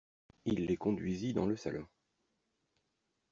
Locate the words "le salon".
1.45-1.85